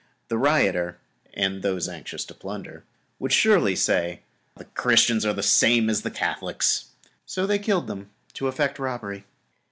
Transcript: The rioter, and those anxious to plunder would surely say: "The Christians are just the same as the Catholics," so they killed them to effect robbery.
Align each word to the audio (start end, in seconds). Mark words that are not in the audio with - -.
The 0.29 0.37
rioter, 0.39 0.97
and 1.35 1.61
those 1.61 1.87
anxious 1.87 2.25
to 2.25 2.33
plunder 2.33 2.83
would 3.19 3.31
surely 3.31 3.75
say: 3.75 4.21
"The 4.57 4.65
Christians 4.65 5.25
are 5.27 5.29
just 5.29 5.35
the 5.35 5.43
same 5.67 5.91
as 5.91 6.01
the 6.01 6.09
Catholics," 6.09 6.85
so 7.23 7.45
they 7.45 7.59
killed 7.59 7.85
them 7.85 8.09
to 8.33 8.47
effect 8.47 8.79
robbery. 8.79 9.25